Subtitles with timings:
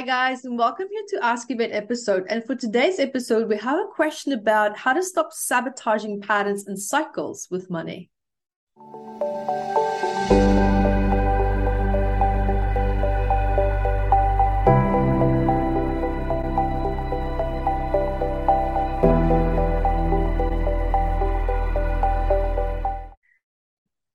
[0.00, 2.24] Hi, guys, and welcome here to Ask Yvette episode.
[2.30, 6.78] And for today's episode, we have a question about how to stop sabotaging patterns and
[6.80, 8.08] cycles with money.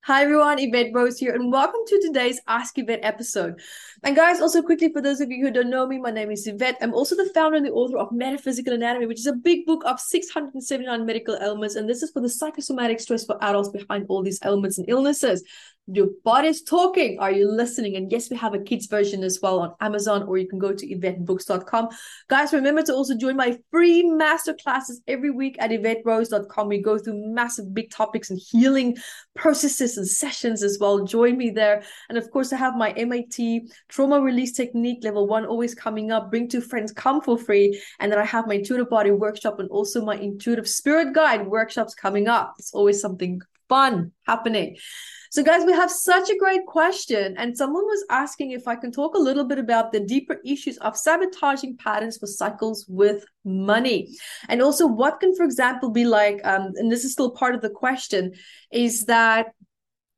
[0.06, 3.60] Hi everyone, Yvette Rose here, and welcome to today's Ask Yvette episode.
[4.04, 6.46] And guys, also quickly for those of you who don't know me, my name is
[6.46, 6.78] Yvette.
[6.80, 9.82] I'm also the founder and the author of Metaphysical Anatomy, which is a big book
[9.84, 14.22] of 679 medical ailments, and this is for the psychosomatic stress for adults behind all
[14.22, 15.44] these ailments and illnesses.
[15.88, 17.20] Your body's talking.
[17.20, 17.96] Are you listening?
[17.96, 20.74] And yes, we have a kids version as well on Amazon, or you can go
[20.74, 21.90] to YvetteBooks.com.
[22.28, 26.68] Guys, remember to also join my free master classes every week at YvetteRose.com.
[26.68, 28.98] We go through massive big topics and healing
[29.36, 31.04] processes and sessions as well.
[31.04, 31.84] Join me there.
[32.10, 36.30] And of course, I have my MIT trauma release technique level one always coming up.
[36.30, 37.82] Bring two friends, come for free.
[38.00, 41.94] And then I have my intuitive body workshop and also my intuitive spirit guide workshops
[41.94, 42.56] coming up.
[42.60, 44.78] It's always something fun happening.
[45.36, 47.36] So, guys, we have such a great question.
[47.38, 50.78] And someone was asking if I can talk a little bit about the deeper issues
[50.78, 54.16] of sabotaging patterns for cycles with money.
[54.48, 57.60] And also, what can, for example, be like, um, and this is still part of
[57.60, 58.34] the question,
[58.72, 59.48] is that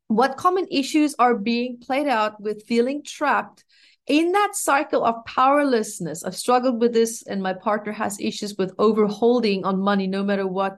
[0.07, 3.63] what common issues are being played out with feeling trapped
[4.07, 6.23] in that cycle of powerlessness?
[6.23, 10.47] I've struggled with this, and my partner has issues with overholding on money no matter
[10.47, 10.77] what.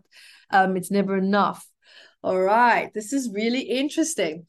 [0.52, 1.70] Um, it's never enough
[2.24, 4.46] all right, this is really interesting.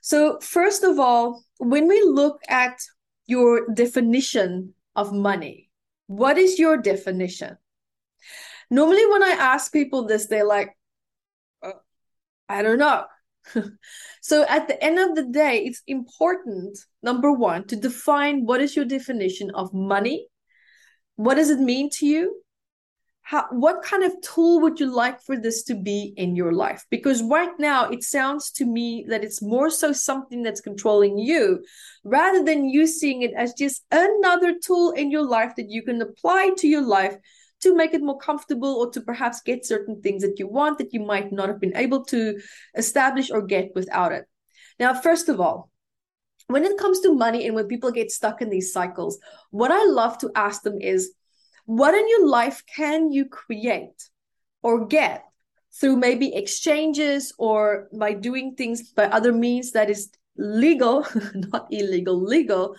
[0.00, 2.78] So, first of all, when we look at
[3.26, 5.70] your definition of money,
[6.06, 7.56] what is your definition?
[8.70, 10.74] Normally, when I ask people this, they're like,
[11.62, 11.72] uh,
[12.48, 13.04] I don't know.
[14.22, 18.76] So, at the end of the day, it's important, number one, to define what is
[18.76, 20.28] your definition of money?
[21.16, 22.42] What does it mean to you?
[23.22, 26.84] how what kind of tool would you like for this to be in your life
[26.90, 31.64] because right now it sounds to me that it's more so something that's controlling you
[32.04, 36.02] rather than you seeing it as just another tool in your life that you can
[36.02, 37.16] apply to your life
[37.62, 40.92] to make it more comfortable or to perhaps get certain things that you want that
[40.92, 42.40] you might not have been able to
[42.76, 44.26] establish or get without it.
[44.78, 45.70] Now first of all
[46.48, 49.18] when it comes to money and when people get stuck in these cycles
[49.50, 51.12] what i love to ask them is
[51.66, 54.10] what in your life can you create
[54.62, 55.24] or get
[55.80, 62.20] through maybe exchanges or by doing things by other means that is legal, not illegal,
[62.20, 62.76] legal,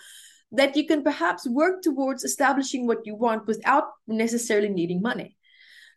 [0.56, 5.36] that you can perhaps work towards establishing what you want without necessarily needing money.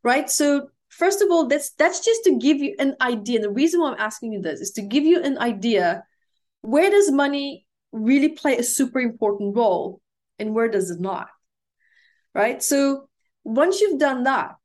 [0.03, 0.29] Right?
[0.29, 3.37] So first of all, that's that's just to give you an idea.
[3.37, 6.03] And the reason why I'm asking you this is to give you an idea
[6.61, 10.01] where does money really play a super important role
[10.39, 11.27] and where does it not?
[12.37, 12.61] right?
[12.61, 13.09] So
[13.43, 14.55] once you've done that,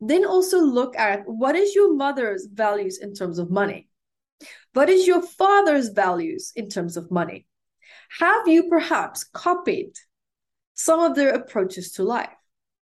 [0.00, 3.88] then also look at what is your mother's values in terms of money?
[4.72, 7.46] What is your father's values in terms of money?
[8.18, 9.92] Have you perhaps copied
[10.74, 12.30] some of their approaches to life?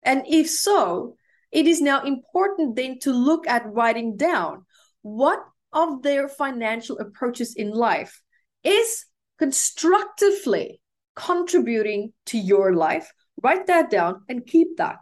[0.03, 1.17] And if so,
[1.53, 4.67] it is now important then to look at writing down
[5.03, 5.41] what
[5.73, 8.21] of their financial approaches in life
[8.63, 9.07] is
[9.39, 10.81] constructively
[11.15, 13.11] contributing to your life
[13.43, 14.99] Write that down and keep that.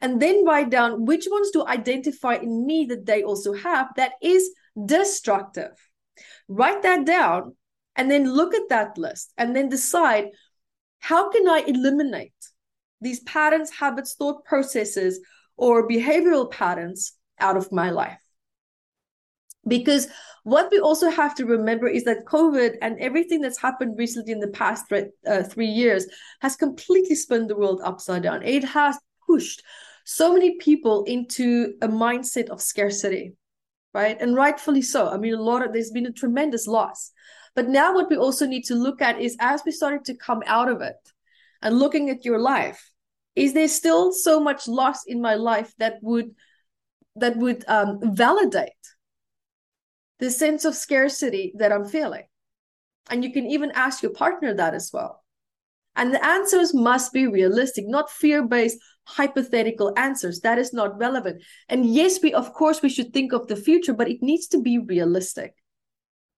[0.00, 4.12] And then write down which ones to identify in me that they also have that
[4.22, 4.50] is
[4.86, 5.72] destructive.
[6.48, 7.56] Write that down
[7.96, 10.26] and then look at that list and then decide
[10.98, 12.32] how can I eliminate
[13.00, 15.20] these patterns, habits, thought processes,
[15.56, 18.18] or behavioral patterns out of my life.
[19.66, 20.08] Because
[20.44, 24.40] what we also have to remember is that COVID and everything that's happened recently in
[24.40, 26.06] the past uh, three years
[26.40, 28.42] has completely spun the world upside down.
[28.42, 29.62] It has pushed
[30.04, 33.34] so many people into a mindset of scarcity,
[33.94, 34.20] right?
[34.20, 35.08] And rightfully so.
[35.08, 37.12] I mean, a lot of there's been a tremendous loss.
[37.54, 40.42] But now, what we also need to look at is as we started to come
[40.46, 40.96] out of it
[41.60, 42.90] and looking at your life,
[43.36, 46.34] is there still so much loss in my life that would
[47.16, 48.70] that would um, validate
[50.18, 52.24] the sense of scarcity that I'm feeling.
[53.10, 55.22] And you can even ask your partner that as well.
[55.96, 60.40] And the answers must be realistic, not fear based hypothetical answers.
[60.40, 61.42] That is not relevant.
[61.68, 64.60] And yes, we, of course, we should think of the future, but it needs to
[64.60, 65.54] be realistic.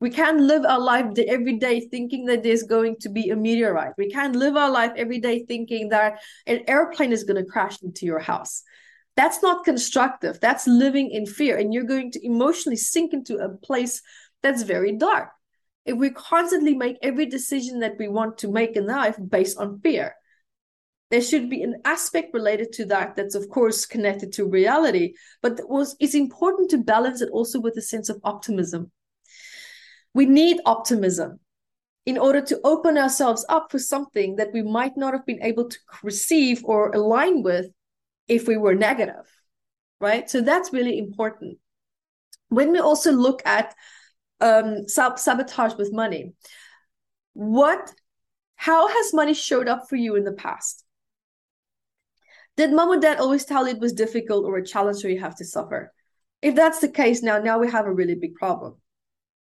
[0.00, 3.92] We can't live our life every day thinking that there's going to be a meteorite.
[3.96, 7.80] We can't live our life every day thinking that an airplane is going to crash
[7.82, 8.62] into your house.
[9.16, 10.40] That's not constructive.
[10.40, 11.56] That's living in fear.
[11.56, 14.02] And you're going to emotionally sink into a place
[14.42, 15.30] that's very dark.
[15.86, 19.80] If we constantly make every decision that we want to make in life based on
[19.80, 20.14] fear,
[21.10, 25.12] there should be an aspect related to that that's of course connected to reality
[25.42, 28.90] but was it's important to balance it also with a sense of optimism
[30.14, 31.40] we need optimism
[32.06, 35.68] in order to open ourselves up for something that we might not have been able
[35.68, 37.66] to receive or align with
[38.28, 39.26] if we were negative
[40.04, 40.28] right?
[40.28, 41.58] So that's really important.
[42.48, 43.74] When we also look at
[44.40, 46.34] um, sabotage with money
[47.32, 47.90] what
[48.56, 50.84] how has money showed up for you in the past?
[52.56, 55.18] Did mom or dad always tell you it was difficult or a challenge or you
[55.18, 55.92] have to suffer?
[56.42, 58.76] If that's the case now now we have a really big problem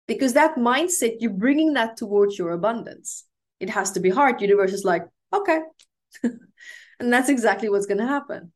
[0.07, 3.25] because that mindset you're bringing that towards your abundance.
[3.61, 4.41] It has to be hard.
[4.41, 5.61] Universe is like okay.
[7.01, 8.53] And that's exactly what's going to happen.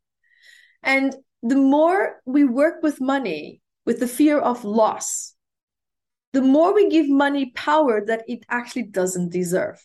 [0.80, 5.34] And the more we work with money with the fear of loss
[6.36, 9.82] the more we give money power that it actually doesn't deserve.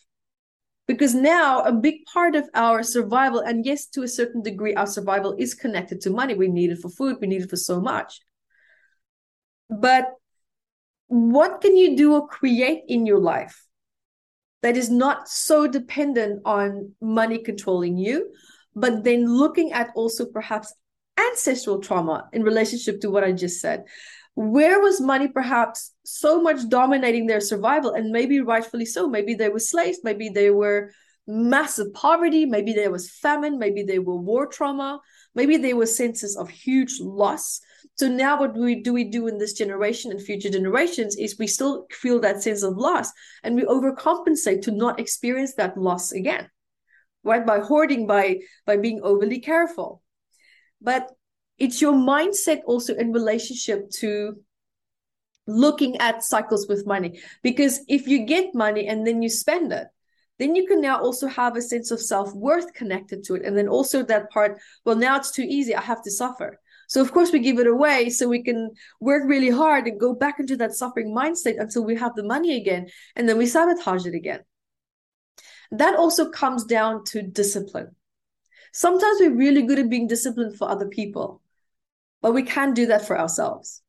[0.85, 4.85] Because now a big part of our survival and yes to a certain degree our
[4.85, 6.33] survival is connected to money.
[6.33, 7.19] We need it for food.
[7.21, 8.19] We need it for so much.
[9.69, 10.07] But
[11.11, 13.65] what can you do or create in your life
[14.61, 18.31] that is not so dependent on money controlling you,
[18.75, 20.73] but then looking at also perhaps
[21.19, 23.83] ancestral trauma in relationship to what I just said.
[24.35, 27.91] Where was money perhaps so much dominating their survival?
[27.91, 29.09] And maybe rightfully so.
[29.09, 30.93] Maybe they were slaves, maybe they were
[31.27, 35.00] massive poverty, maybe there was famine, maybe there were war trauma,
[35.35, 37.62] maybe there were senses of huge loss
[37.95, 41.47] so now what we do we do in this generation and future generations is we
[41.47, 43.12] still feel that sense of loss
[43.44, 46.50] and we overcompensate to not experience that loss again.
[47.23, 47.45] Right?
[47.45, 50.01] By hoarding, by by being overly careful.
[50.81, 51.12] But
[51.59, 54.38] it's your mindset also in relationship to
[55.45, 57.21] looking at cycles with money.
[57.44, 59.88] Because if you get money and then you spend it,
[60.39, 63.44] then you can now also have a sense of self worth connected to it.
[63.45, 65.75] And then also that part, well, now it's too easy.
[65.75, 66.60] I have to suffer.
[66.88, 70.13] So of course we give it away so we can work really hard and go
[70.13, 74.06] back into that suffering mindset until we have the money again and then we sabotage
[74.06, 74.42] it again.
[75.72, 77.95] That also comes down to discipline.
[78.74, 81.42] Sometimes we're really good at being disciplined for other people,
[82.22, 83.81] but we can't do that for ourselves.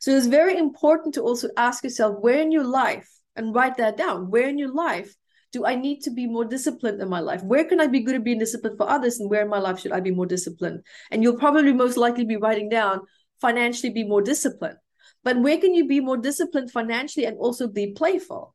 [0.00, 3.96] So it's very important to also ask yourself where in your life and write that
[3.96, 4.30] down.
[4.30, 5.14] Where in your life
[5.52, 7.42] do I need to be more disciplined in my life?
[7.42, 9.20] Where can I be good at being disciplined for others?
[9.20, 10.82] And where in my life should I be more disciplined?
[11.10, 13.00] And you'll probably most likely be writing down
[13.40, 14.78] financially be more disciplined.
[15.24, 18.54] But where can you be more disciplined financially and also be playful?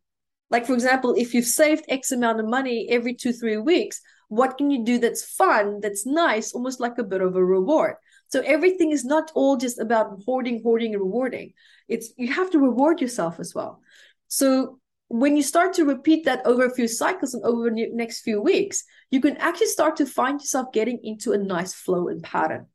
[0.50, 4.58] Like, for example, if you've saved X amount of money every two, three weeks, what
[4.58, 7.96] can you do that's fun, that's nice, almost like a bit of a reward?
[8.30, 11.54] So everything is not all just about hoarding, hoarding, and rewarding.
[11.88, 13.82] It's you have to reward yourself as well.
[14.28, 14.80] So
[15.10, 18.42] when you start to repeat that over a few cycles and over the next few
[18.42, 22.68] weeks, you can actually start to find yourself getting into a nice flow and pattern.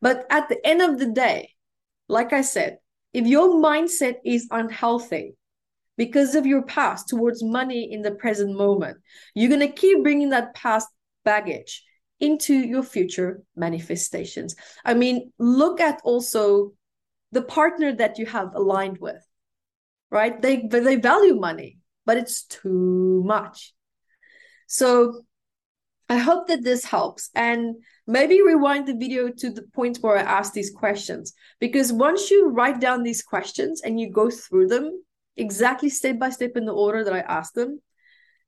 [0.00, 1.54] But at the end of the day,
[2.08, 2.78] like I said,
[3.12, 5.34] if your mindset is unhealthy
[5.96, 8.98] because of your past towards money in the present moment,
[9.34, 10.88] you're going to keep bringing that past
[11.24, 11.84] baggage
[12.20, 14.56] into your future manifestations.
[14.84, 16.72] I mean, look at also
[17.32, 19.22] the partner that you have aligned with
[20.10, 20.40] right?
[20.40, 23.74] They they value money, but it's too much.
[24.66, 25.22] So
[26.08, 30.22] I hope that this helps and maybe rewind the video to the point where I
[30.22, 35.02] ask these questions because once you write down these questions and you go through them
[35.36, 37.80] exactly step by step in the order that I asked them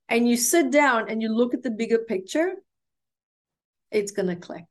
[0.09, 2.53] and you sit down and you look at the bigger picture
[3.91, 4.65] it's going to click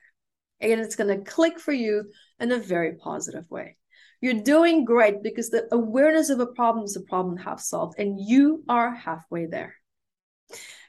[0.61, 3.76] and it's going to click for you in a very positive way
[4.20, 8.18] you're doing great because the awareness of a problem is a problem half solved, and
[8.20, 9.74] you are halfway there.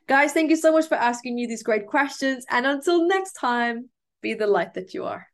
[0.08, 2.46] Guys, thank you so much for asking me these great questions.
[2.50, 3.90] And until next time,
[4.22, 5.31] be the light that you are.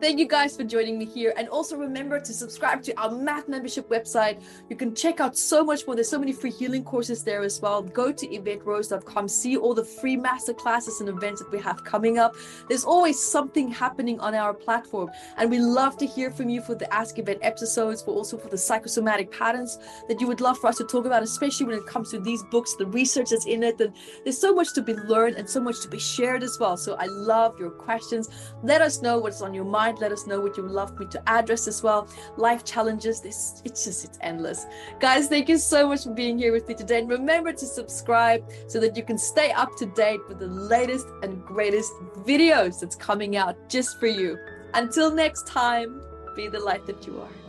[0.00, 1.34] Thank you guys for joining me here.
[1.36, 4.40] And also remember to subscribe to our math membership website.
[4.70, 5.96] You can check out so much more.
[5.96, 7.82] There's so many free healing courses there as well.
[7.82, 12.16] Go to YvetteRose.com, see all the free master classes and events that we have coming
[12.16, 12.36] up.
[12.68, 15.10] There's always something happening on our platform.
[15.36, 18.48] And we love to hear from you for the Ask Yvette episodes, but also for
[18.48, 21.86] the psychosomatic patterns that you would love for us to talk about, especially when it
[21.86, 23.80] comes to these books, the research that's in it.
[23.80, 26.76] And there's so much to be learned and so much to be shared as well.
[26.76, 28.28] So I love your questions.
[28.62, 30.00] Let us know what's on your mind mind.
[30.00, 32.08] Let us know what you would love me to address as well.
[32.36, 34.66] Life challenges, this it's just it's endless.
[35.00, 37.00] Guys, thank you so much for being here with me today.
[37.00, 41.06] And remember to subscribe so that you can stay up to date with the latest
[41.22, 41.92] and greatest
[42.24, 44.38] videos that's coming out just for you.
[44.74, 46.02] Until next time,
[46.36, 47.47] be the light that you are.